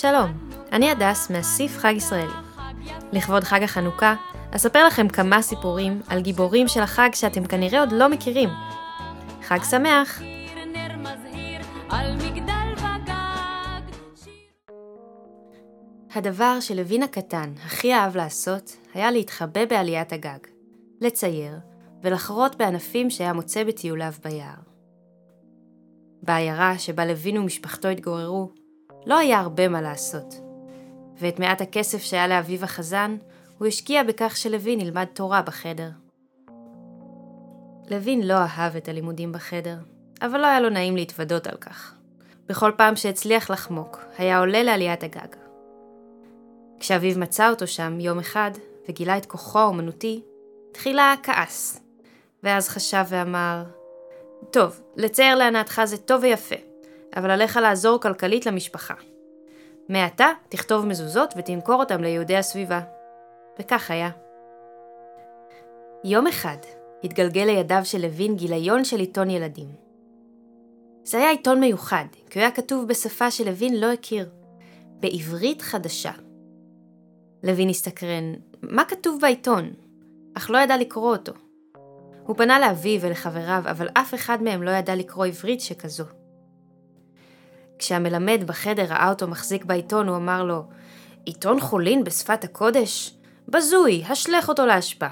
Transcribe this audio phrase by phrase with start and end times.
[0.00, 0.30] שלום,
[0.72, 2.32] אני הדס מהסיף חג ישראלי.
[3.12, 4.14] לכבוד חג החנוכה,
[4.56, 8.48] אספר לכם כמה סיפורים על גיבורים של החג שאתם כנראה עוד לא מכירים.
[9.42, 10.22] חג שמח!
[16.14, 20.38] הדבר שלווין הקטן הכי אהב לעשות היה להתחבא בעליית הגג,
[21.00, 21.58] לצייר
[22.02, 24.58] ולחרות בענפים שהיה מוצא בטיוליו ביער.
[26.22, 28.57] בעיירה שבה לוין ומשפחתו התגוררו,
[29.08, 30.34] לא היה הרבה מה לעשות,
[31.18, 33.16] ואת מעט הכסף שהיה לאביו החזן,
[33.58, 35.90] הוא השקיע בכך שלוין ילמד תורה בחדר.
[37.90, 39.76] לוין לא אהב את הלימודים בחדר,
[40.22, 41.94] אבל לא היה לו נעים להתוודות על כך.
[42.46, 45.36] בכל פעם שהצליח לחמוק, היה עולה לעליית הגג.
[46.80, 48.50] כשאביו מצא אותו שם יום אחד,
[48.88, 50.22] וגילה את כוחו האומנותי,
[50.72, 51.80] תחילה כעס,
[52.42, 53.64] ואז חשב ואמר,
[54.50, 56.67] טוב, לצייר להנאתך זה טוב ויפה,
[57.16, 58.94] אבל עליך לעזור כלכלית למשפחה.
[59.88, 62.80] מעתה תכתוב מזוזות ותמכור אותם ליהודי הסביבה.
[63.60, 64.10] וכך היה.
[66.04, 66.56] יום אחד
[67.04, 69.68] התגלגל לידיו של לוין גיליון של עיתון ילדים.
[71.04, 74.30] זה היה עיתון מיוחד, כי הוא היה כתוב בשפה שלוין לא הכיר,
[75.00, 76.12] בעברית חדשה.
[77.42, 79.70] לוין הסתקרן, מה כתוב בעיתון?
[80.34, 81.32] אך לא ידע לקרוא אותו.
[82.26, 86.04] הוא פנה לאביו ולחבריו, אבל אף אחד מהם לא ידע לקרוא עברית שכזו.
[87.78, 90.62] כשהמלמד בחדר ראה אותו מחזיק בעיתון, הוא אמר לו,
[91.24, 93.14] עיתון חולין בשפת הקודש?
[93.48, 95.06] בזוי, השלך אותו לאשפה.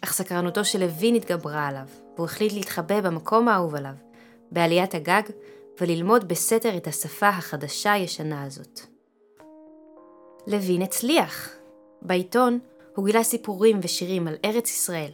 [0.00, 3.94] אך סקרנותו של לוין התגברה עליו, והוא החליט להתחבא במקום האהוב עליו,
[4.52, 5.22] בעליית הגג,
[5.80, 8.80] וללמוד בסתר את השפה החדשה-ישנה הזאת.
[10.46, 11.48] לוין הצליח.
[12.02, 12.58] בעיתון
[12.94, 15.10] הוא גילה סיפורים ושירים על ארץ ישראל,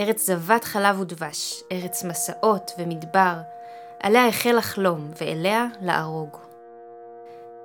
[0.00, 3.34] ארץ זבת חלב ודבש, ארץ מסעות ומדבר,
[4.02, 6.36] עליה החל לחלום ואליה לערוג.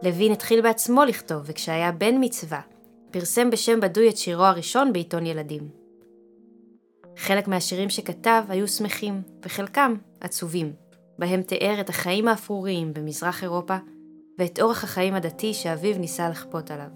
[0.01, 2.61] לוין התחיל בעצמו לכתוב, וכשהיה בן מצווה,
[3.11, 5.69] פרסם בשם בדוי את שירו הראשון בעיתון ילדים.
[7.17, 10.73] חלק מהשירים שכתב היו שמחים, וחלקם עצובים,
[11.19, 13.77] בהם תיאר את החיים האפרוריים במזרח אירופה,
[14.39, 16.89] ואת אורח החיים הדתי שאביו ניסה לכפות עליו.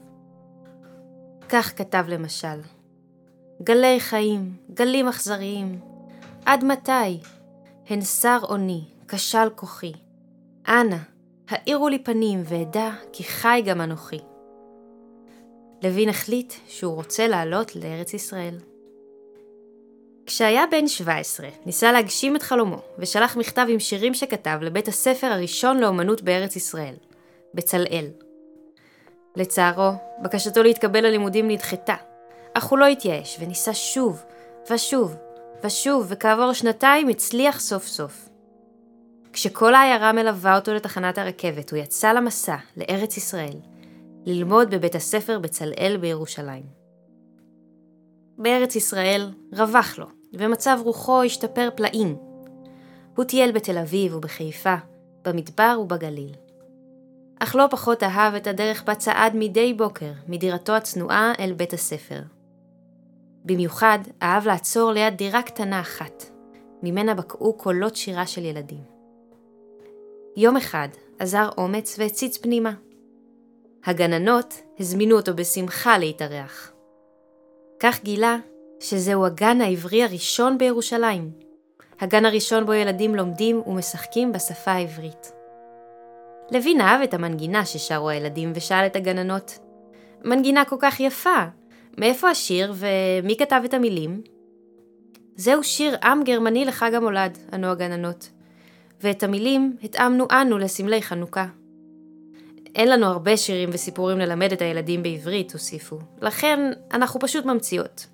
[1.49, 2.59] כך כתב למשל:
[3.63, 5.79] גלי חיים, גלים אכזריים,
[6.45, 7.19] עד מתי?
[7.89, 9.91] הן שר אוני, כשל כוחי.
[10.67, 10.95] אנא,
[11.49, 14.19] האירו לי פנים ואדע כי חי גם אנוכי.
[15.83, 18.55] לוין החליט שהוא רוצה לעלות לארץ ישראל.
[20.25, 25.77] כשהיה בן 17, ניסה להגשים את חלומו, ושלח מכתב עם שירים שכתב לבית הספר הראשון
[25.79, 26.95] לאומנות בארץ ישראל,
[27.53, 28.07] בצלאל.
[29.35, 29.91] לצערו,
[30.21, 31.95] בקשתו להתקבל ללימודים נדחתה,
[32.53, 34.23] אך הוא לא התייאש וניסה שוב,
[34.71, 35.15] ושוב,
[35.63, 38.28] ושוב, וכעבור שנתיים הצליח סוף סוף.
[39.33, 43.59] כשכל העיירה מלווה אותו לתחנת הרכבת, הוא יצא למסע, לארץ ישראל,
[44.25, 46.63] ללמוד בבית הספר בצלאל בירושלים.
[48.37, 52.15] בארץ ישראל רווח לו, ומצב רוחו השתפר פלאים.
[53.15, 54.75] הוא טייל בתל אביב ובחיפה,
[55.25, 56.31] במדבר ובגליל.
[57.39, 62.21] אך לא פחות אהב את הדרך בה צעד מדי בוקר מדירתו הצנועה אל בית הספר.
[63.45, 66.23] במיוחד אהב לעצור ליד דירה קטנה אחת,
[66.83, 68.98] ממנה בקעו קולות שירה של ילדים.
[70.41, 70.87] יום אחד
[71.19, 72.73] עזר אומץ והציץ פנימה.
[73.85, 76.71] הגננות הזמינו אותו בשמחה להתארח.
[77.79, 78.37] כך גילה
[78.79, 81.31] שזהו הגן העברי הראשון בירושלים,
[81.99, 85.31] הגן הראשון בו ילדים לומדים ומשחקים בשפה העברית.
[86.51, 89.59] לוין אהב את המנגינה ששרו הילדים ושאל את הגננות,
[90.25, 91.45] מנגינה כל כך יפה,
[91.97, 94.21] מאיפה השיר ומי כתב את המילים?
[95.35, 98.29] זהו שיר עם גרמני לחג המולד, ענו הגננות,
[99.01, 101.45] ואת המילים התאמנו אנו לסמלי חנוכה.
[102.75, 108.05] אין לנו הרבה שירים וסיפורים ללמד את הילדים בעברית, הוסיפו, לכן אנחנו פשוט ממציאות.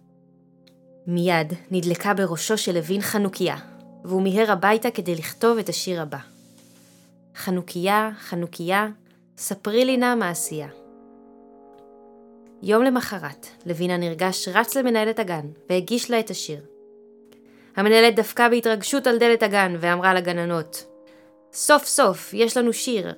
[1.08, 3.56] מיד נדלקה בראשו של לוין חנוכיה,
[4.04, 6.18] והוא מיהר הביתה כדי לכתוב את השיר הבא.
[7.36, 8.88] חנוכיה, חנוכיה,
[9.38, 10.68] ספרי לי נא מעשייה.
[12.64, 16.75] יום למחרת, לוין הנרגש רץ למנהלת הגן והגיש לה את השיר.
[17.76, 20.86] המנהלת דפקה בהתרגשות על דלת הגן ואמרה לגננות,
[21.54, 23.14] סוף סוף, יש לנו שיר.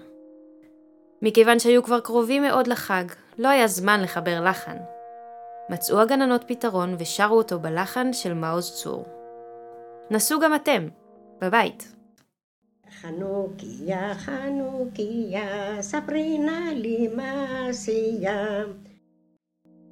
[1.21, 3.04] מכיוון שהיו כבר קרובים מאוד לחג,
[3.38, 4.77] לא היה זמן לחבר לחן.
[5.69, 9.06] מצאו הגננות פתרון ושרו אותו בלחן של מעוז צור.
[10.12, 10.88] נסו גם אתם,
[11.42, 11.94] בבית.
[13.01, 18.63] חנוכיה, חנוכיה, ספרי נא לי מעשייה.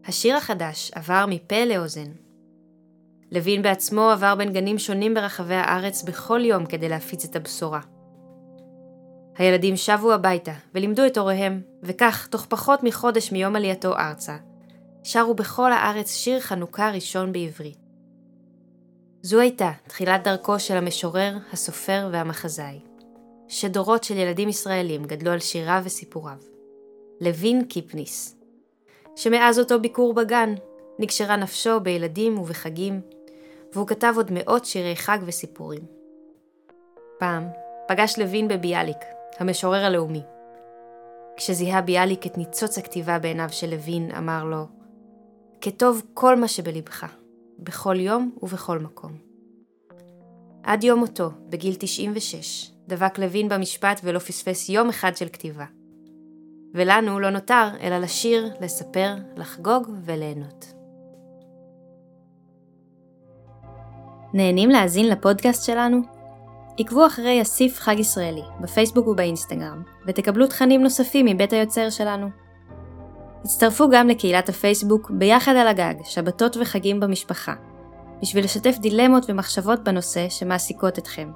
[0.05, 2.24] השיר החדש עבר מפה לאוזן.
[3.31, 7.79] לוין בעצמו עבר בין גנים שונים ברחבי הארץ בכל יום כדי להפיץ את הבשורה.
[9.37, 14.37] הילדים שבו הביתה ולימדו את הוריהם, וכך, תוך פחות מחודש מיום עלייתו ארצה,
[15.03, 17.77] שרו בכל הארץ שיר חנוכה ראשון בעברית.
[19.21, 22.79] זו הייתה תחילת דרכו של המשורר, הסופר והמחזאי,
[23.47, 26.37] שדורות של ילדים ישראלים גדלו על שיריו וסיפוריו.
[27.21, 28.35] לוין קיפניס,
[29.15, 30.53] שמאז אותו ביקור בגן
[30.99, 33.01] נקשרה נפשו בילדים ובחגים,
[33.73, 35.81] והוא כתב עוד מאות שירי חג וסיפורים.
[37.19, 37.47] פעם
[37.87, 38.97] פגש לוין בביאליק,
[39.39, 40.21] המשורר הלאומי.
[41.37, 44.65] כשזיהה ביאליק את ניצוץ הכתיבה בעיניו של לוין, אמר לו,
[45.61, 47.05] כתוב כל מה שבלבך,
[47.59, 49.17] בכל יום ובכל מקום.
[50.63, 55.65] עד יום מותו, בגיל 96, דבק לוין במשפט ולא פספס יום אחד של כתיבה.
[56.73, 60.74] ולנו לא נותר אלא לשיר, לספר, לחגוג וליהנות.
[64.35, 66.01] נהנים להאזין לפודקאסט שלנו?
[66.79, 72.27] עקבו אחרי אסיף חג ישראלי בפייסבוק ובאינסטגרם, ותקבלו תכנים נוספים מבית היוצר שלנו.
[73.43, 77.53] הצטרפו גם לקהילת הפייסבוק ביחד על הגג, שבתות וחגים במשפחה,
[78.21, 81.31] בשביל לשתף דילמות ומחשבות בנושא שמעסיקות אתכם.